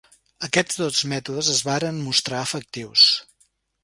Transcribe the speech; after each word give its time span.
Aquests 0.45 0.77
dos 0.83 1.01
mètodes 1.11 1.51
es 1.55 1.59
varen 1.67 1.99
mostrar 2.07 2.39
efectius. 2.49 3.05